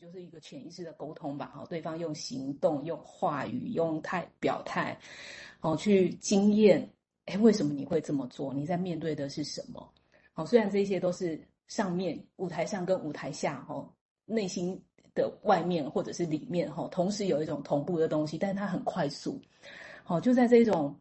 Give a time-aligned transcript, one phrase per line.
[0.00, 4.98] 就是一个潜意识的沟通吧，哈，对方用行动、用话语、用态表态，
[5.60, 6.88] 哦，去经验，
[7.26, 8.52] 哎，为什么你会这么做？
[8.52, 9.92] 你在面对的是什么？
[10.32, 13.88] 好，虽然这些都是上面舞台上跟舞台下，哈，
[14.24, 14.80] 内心
[15.14, 19.40] 的外面或者是里面，哈，同时有一种同步的东西，但它很快速，
[20.02, 20.98] 好，就在这种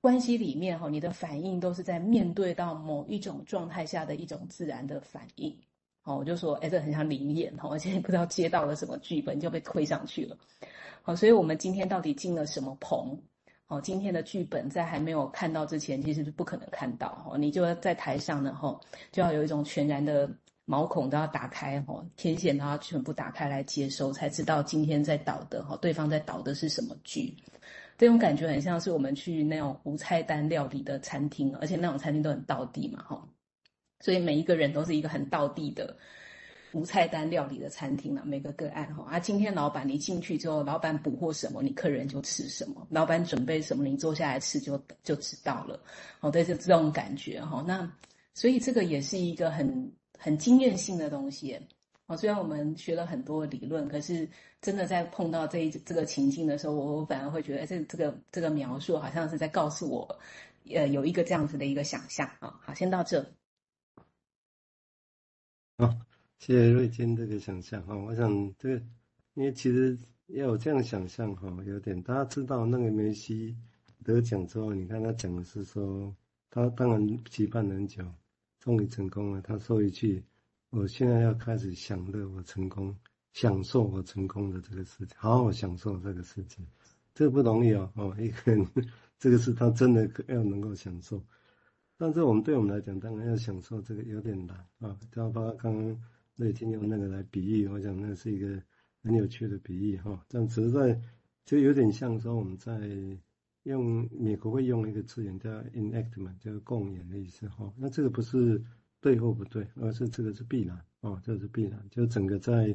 [0.00, 5.56] 关系里面，哈，你的反应都是在面对到某一种状态下的一种自然的反应。
[6.16, 10.36] 我就说，哎，这很像灵演哈，而且不知道接到了什么剧本就被推上去了。
[11.02, 13.18] 好，所以我们今天到底进了什么棚？
[13.66, 17.38] 好，今天的剧本在还没有看到之前，其实是不可能看到哈。
[17.38, 18.78] 你就要在台上呢，哈，
[19.12, 20.28] 就要有一种全然的
[20.64, 27.36] 毛孔都要打开哈，天线都要全部打开来接收，才知道今天在导的哈，对方在导的是什么剧。
[27.96, 33.28] 这种感觉很像是我们去那种无菜单料理的餐厅，而且那种餐厅都很道地嘛，哈。
[34.00, 35.96] 所以每一个人都是一个很道地的
[36.72, 39.04] 无菜单料理的餐厅了，每个个案哈。
[39.10, 45.80] 啊，今天老板你进去之后，老板捕获什么，你客人就吃什么；老板准备什么，你坐下来吃就就知道了。
[46.20, 47.64] 哦，对，就这种感觉哈。
[47.66, 47.92] 那
[48.34, 51.58] 所以这个也是一个很很经验性的东西。
[52.06, 54.28] 哦，虽然我们学了很多理论，可是
[54.62, 60.18] 真的在碰到这一这个情境的时候，我反而会觉得，这这个这个描述好像是在告诉我，
[60.72, 62.60] 呃，有一个这样子的一个想象啊。
[62.62, 63.24] 好，先到这。
[65.80, 65.88] 好，
[66.36, 67.96] 谢谢瑞金这个想象哈。
[67.96, 68.84] 我想这个，
[69.32, 73.56] 因为其实要有这样想象哈，有点大家知道那个梅西
[74.04, 76.14] 得奖之后，你看他讲的是说，
[76.50, 78.04] 他当然期盼很久，
[78.58, 79.40] 终于成功了。
[79.40, 80.22] 他说一句
[80.68, 82.94] ：“我现在要开始享乐我成功，
[83.32, 86.66] 享受我成功的这个事情，好好享受这个事情。”
[87.14, 88.68] 这个不容易哦，哦，一个人
[89.18, 91.24] 这个是他真的要能够享受。
[92.00, 94.98] 但是我们对我们来讲，当然要享受这个有点难啊。
[95.12, 96.02] 就包括刚刚
[96.36, 98.58] 瑞金用那个来比喻，我想那是一个
[99.02, 100.24] 很有趣的比喻哈。
[100.26, 100.98] 这样实在
[101.44, 102.88] 就有点像说我们在
[103.64, 107.70] 用美国会用一个字眼叫 enactment，叫共演的意思哈。
[107.76, 108.64] 那这个不是
[109.02, 111.86] 对或不对，而是这个是必然啊，这个是必然。
[111.90, 112.74] 就整个在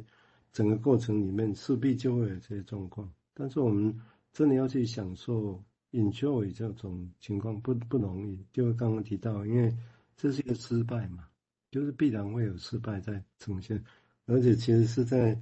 [0.52, 4.00] 整个过程里面势必就会有这些状况，但是我们
[4.32, 5.64] 真的要去享受。
[5.96, 9.76] Enjoy 这种情况不不容易，就刚刚提到，因为
[10.16, 11.28] 这是一个失败嘛，
[11.72, 13.84] 就是必然会有失败在呈现，
[14.26, 15.40] 而且其实是在，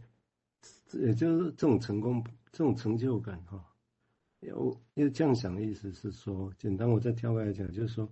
[0.93, 3.63] 也就是这种成功、这种成就感哈，
[4.41, 8.07] 有因为这样想的意思是说，简单我再跳过来讲，就是说，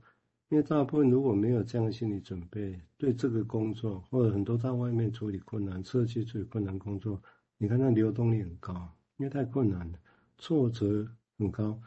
[0.50, 7.22] 因为大部分如果没有这样的心理准备，对这个工作或者很多在外面处理困难、社区处理困难工作，
[7.58, 8.74] 你看那流动率很高，
[9.18, 10.00] 因为太困难了，
[10.38, 11.08] 挫折
[11.38, 11.80] 很高。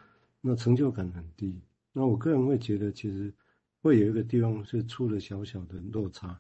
[0.47, 1.59] 那成就感很低，
[1.91, 3.32] 那我个人会觉得，其实
[3.81, 6.38] 会有一个地方是出了小小的落差，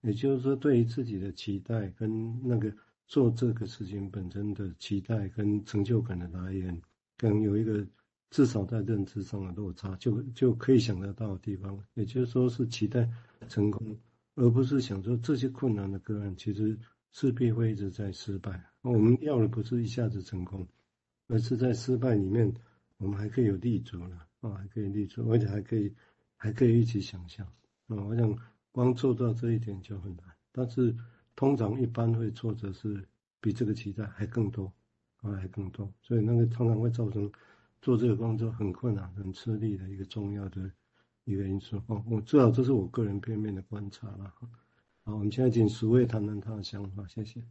[0.00, 2.74] 也就是说，对于自己的期待跟那个
[3.06, 6.82] 做这个事情本身的期待跟成就感的来源，
[7.16, 7.86] 可能有一个
[8.28, 13.08] 至少在认知上的落差，就就可以想得到的地方，也就是说是期待
[13.48, 13.96] 成功，
[14.34, 16.76] 而不是想说这些困难的个案其实
[17.12, 18.60] 势必会一直在失败。
[18.82, 20.66] 我们要的不是一下子成功，
[21.28, 22.52] 而是在失败里面。
[23.04, 25.94] 我们还可以有立足了啊，还可以立足，而且还可以，
[26.36, 27.46] 还可以一起想象
[27.86, 28.02] 啊。
[28.02, 28.34] 我想
[28.72, 30.96] 光做到这一点就很难，但是
[31.36, 33.06] 通常一般会挫折是
[33.42, 34.72] 比这个期待还更多
[35.18, 37.30] 啊，还更多，所以那个常常会造成
[37.82, 40.70] 做这个工作很困难、很吃力的一个重要的
[41.24, 42.02] 一个因素哦。
[42.08, 44.32] 我至少这是我个人片面的观察了。
[45.02, 47.44] 好，我们现在请淑卫谈谈他的想法，谢谢。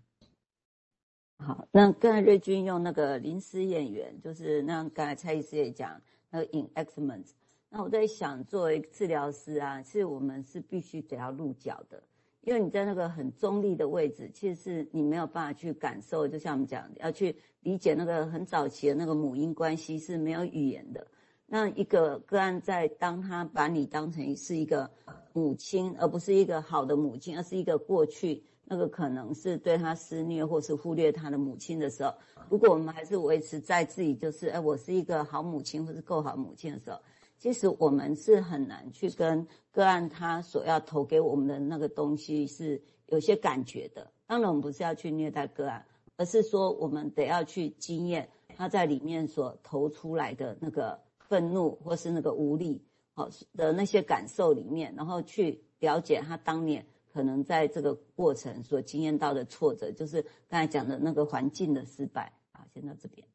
[1.37, 7.25] 好，那刚才瑞君用那个临时演员，就是那刚才蔡医师也讲那个 enactment。
[7.69, 12.01] 那我在想，作为治疗师啊，是我们是必须得要入角的，
[12.41, 16.27] 因为你在那个很中立的位置，其实是你没有办法去感受。
[16.27, 21.05] 就像我们讲，要去理解那个很早期的那个母婴关系是没有语言的。
[21.47, 24.89] 那一个个案在当他把你当成是一个
[25.33, 28.43] 母亲，而不是一个好的母亲，而是一个过去。
[28.65, 32.13] 那个可能是对他施虐，或是忽略他的母亲的时候，
[32.49, 36.97] 如果我们还是维持在自己就是，哎，我是一个好母亲，或是够好母亲的时候，
[37.37, 44.09] 其实我们是很难去跟个案他所要投给我们的那个东西是有些感觉的。
[44.25, 45.85] 当然，我们不是要去虐待个案，
[46.15, 52.81] 而是说我们得要去经验他在里面所投出来的那个愤怒，或是那个无力，
[53.13, 56.85] 好的那些感受里面，然后去了解他当年。
[57.13, 60.19] 可能在这个过程所经验到的挫折，就是
[60.49, 62.65] 刚才讲的那个环境的失败啊。
[62.73, 63.25] 先到这边。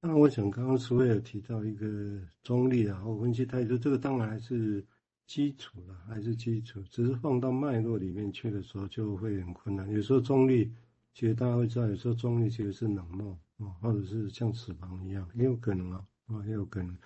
[0.00, 4.84] 那我想刚刚淑卫有提到一个中立啊，或分析态度，这个当然还是
[5.26, 9.88] 基础了，还是基础，只是放到脉络里面去的时候就会很困难。
[9.90, 10.72] 有时候中立
[11.14, 16.96] 其实大家会知道，有时候中立其实是冷漠啊，或者是像死亡一样，也有可能啊，啊，也有可能。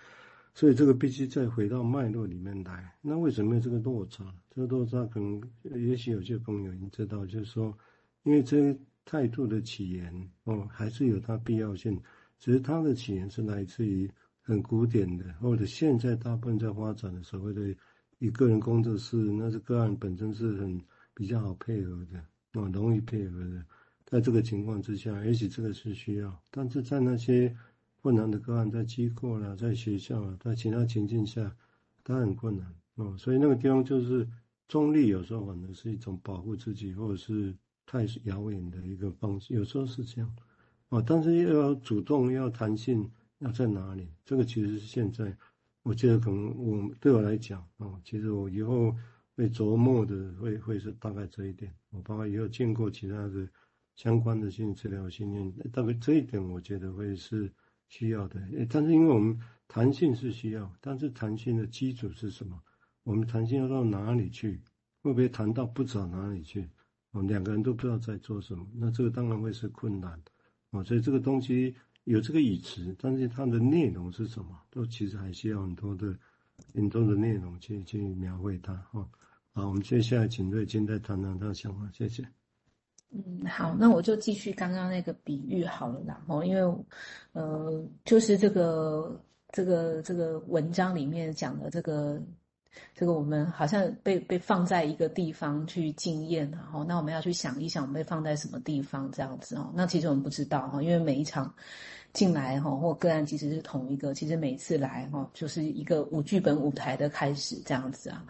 [0.53, 2.93] 所以这个必须再回到脉络里面来。
[3.01, 4.25] 那为什么有这个落差？
[4.51, 7.77] 这个落差可能，也许有些朋友已经知道，就是说，
[8.25, 10.13] 因为这态度的起源
[10.45, 12.01] 哦，还是有它必要性。
[12.39, 14.11] 只是它的起源是来自于
[14.43, 17.75] 很古典的，或者现在大部分在发展的所谓的
[18.19, 20.81] 以个人工作室，那是个案本身是很
[21.15, 22.21] 比较好配合的，
[22.61, 23.65] 哦，容易配合的。
[24.05, 27.57] 在这个情况之下，也许这个是需要，但是在那些。
[28.03, 31.55] 困难的个案在机构啦，在学校啦，在其他情境下，
[32.03, 33.15] 它很困难哦。
[33.19, 34.27] 所以那个地方就是
[34.67, 37.55] 中立，有时候反而是一种保护自己，或者是
[37.85, 39.53] 太遥远的一个方式。
[39.53, 40.35] 有时候是这样
[40.89, 43.11] 哦，但是又要主动，又要弹性，
[43.41, 44.09] 要在哪里？
[44.25, 45.37] 这个其实是现在，
[45.83, 48.97] 我觉得可能我对我来讲哦，其实我以后
[49.37, 51.71] 会琢磨的会会是大概这一点。
[51.91, 53.47] 我包括以后见过其他的
[53.95, 57.53] 相关的心理治疗经验，大概这一点我觉得会是。
[57.91, 58.41] 需要的，
[58.71, 59.39] 但是因为我们
[59.69, 62.59] 弹性是需要，但是弹性的基础是什么？
[63.03, 64.63] 我们弹性要到哪里去？
[65.03, 66.69] 会不会弹到不知道哪里去？
[67.11, 70.19] 哦，两个人都不知道在做什么，那这个当然会是困难。
[70.71, 74.57] 哦，所以这个东西有这个语词，但是它的内容是什么？
[74.71, 76.17] 都其实还需要很多的
[76.73, 78.73] 很多的内容去去描绘它。
[78.93, 79.09] 哈，
[79.53, 82.40] 好，我们接下来请瑞金再谈谈他的想法，谢谢。
[83.13, 86.23] 嗯，好，那我就继续刚刚那个比喻好了啦。
[86.29, 86.85] 哦，因为，
[87.33, 89.21] 呃，就是这个
[89.51, 92.23] 这个这个文章里面讲的这个
[92.95, 99.73] 这个，我们好像被被放在一个地方去经验，然后那我们要去想一想，被放在什么地方这样子哦。
[99.75, 101.53] 那其实我们不知道哈，因为每一场
[102.13, 108.25] 进来哈或个案其实是同一个，其实每次来哈就是一个舞剧本舞台的开始这样子啊。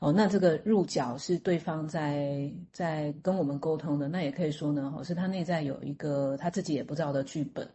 [0.00, 7.68] 哦，那这个入角是对方在在跟我们沟通的，那也可以说呢，哦，是他内在有一个他自己也不知道的剧本，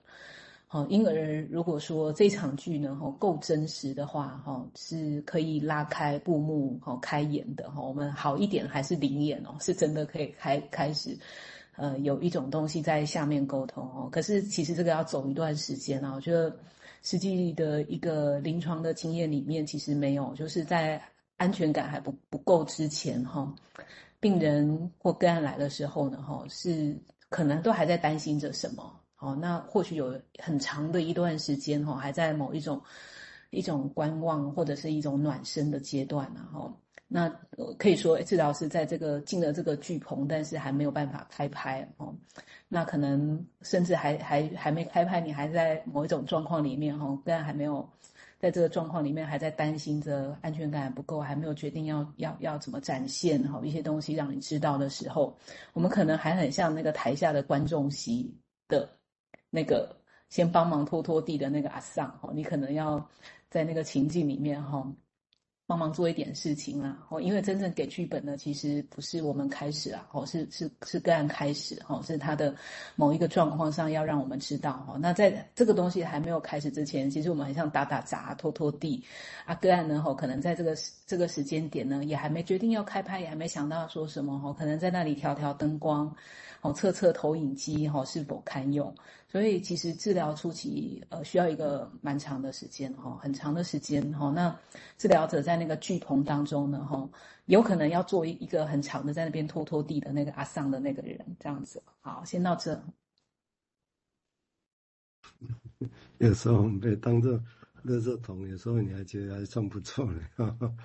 [0.68, 11.16] 好，因而如果说这场剧呢，哈，够真实的话，哈，是可以拉开布幕，哈，开演的，哈，我们好一点还是临演哦，是真的可以开开始，
[11.76, 16.58] 呃，有一种东西在下面沟通哦，可是其实这个要走一段时间啊，我觉得
[17.04, 21.00] 实际的一个临床的经验里面，其实没有，就是在。
[21.38, 23.54] 安全感还不不够之前哈，
[24.20, 26.98] 病人或个案来的时候呢哈，是
[27.30, 32.82] 可能都还在担心着什么哦，那或许有很长的一段时间哈，还在某一种
[33.50, 36.74] 一种观望或者是一种暖身的阶段呢哈，
[37.16, 37.30] 那
[37.80, 42.14] 可以说治疗师在这个进了这个剧棚，但是还没有办法开拍哦，
[42.68, 47.90] 那可能甚至还还还没开拍，你还在某一种状况里面哈，但还没有。
[48.38, 55.36] 在这个状况里面，还在担心着安全感不够，还没有决定要要要怎么展现哈一些东西让你知道的时候，
[55.72, 58.30] 我们可能还很像那个台下的观众席
[58.68, 58.88] 的
[59.50, 59.98] 那个
[60.30, 63.10] 先帮忙拖拖地的那个阿桑哈，你可能要
[63.50, 64.86] 在那个情境里面哈。
[65.68, 72.56] 帮忙做一点事情啦，哦，因为真正给剧本的其实不是我们开始啊，哦，是是是个案开始，哦，是他的
[72.96, 79.04] 某一个状况上要让我们知道，哦，那在这个东西还没有开始之前，其实我们很像打打杂、拖拖地，
[79.46, 80.78] 啊，个案呢，哦，可能在这个
[81.08, 86.16] 这个时间点呢，也还没决定要开拍，也还没想到说什么，哦，可能在那里调调灯光，
[86.62, 88.94] 哦，测测投影机，哦，是否堪用。
[89.28, 94.32] 所以其实治疗初期，呃，需要一个蛮长的时间，哈，很长的时间，哈。
[94.34, 94.58] 那
[94.98, 97.10] 治疗者在在那个剧棚当中呢，哈，
[97.46, 101.82] 有可能要做一一个很长的在那边拖拖地的那个阿桑的那个人，这样子。
[102.02, 102.84] 好，先到这。
[106.20, 107.34] 有时候我们被当做
[107.86, 110.22] 垃圾桶，有时候你还觉得还算不错呢。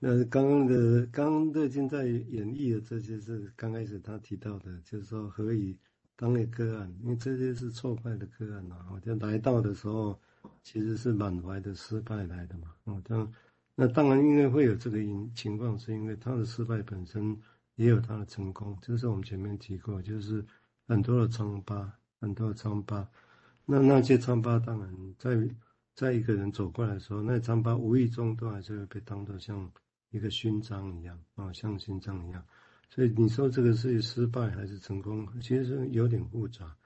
[0.00, 5.78] 那刚刚的刚刚最近在演绎的这些是刚开始他提到的，就是说何以。
[6.16, 10.20] 当个个案，因为这些是挫败的个案呐，我就来到的时候，
[10.62, 12.74] 其实是满怀的失败来的嘛。
[12.84, 13.32] 哦，这样，
[13.74, 17.36] 那当然因为会有这个因情况，是因为他的失败本身
[17.76, 20.44] 也有他的成功，就是我们前面提过，就是
[20.86, 23.08] 很多的疮疤，很多的疮疤。
[23.64, 25.48] 那那些疮疤当然在
[25.94, 29.70] 在一个人走过来的时候，那疮疤无意中都还是会被当作像
[30.10, 32.44] 一个勋章一样啊，像勋章一样。
[32.90, 35.26] 所以你说这个是失败还是成功？
[35.40, 36.76] 其实有点复杂。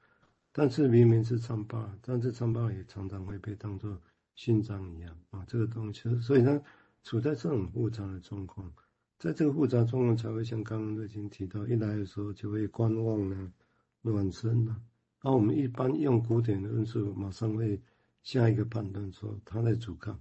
[0.53, 4.00] 但是明明是疮疤，但是疮疤也常常会被当作
[4.35, 6.03] 勋章一样啊，这个东西。
[6.21, 6.62] 所以呢
[7.03, 8.73] 处在这种复杂的状况，
[9.19, 13.53] 在这个复杂状况才会像刚刚都已经提到，一来的时候就会观望呢，
[14.03, 14.76] 暖身呢。
[15.23, 17.81] 那我们一般用古典的论述，马上会
[18.23, 20.21] 下一个判断说他在阻抗。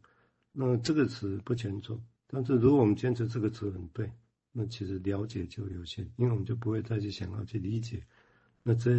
[0.52, 4.12] 那这个词不全错，但是如果我们坚持这个词很对。
[4.56, 8.06] 那其实了解就有限，因为我们就不会再去想要去理解
[8.62, 8.92] 那这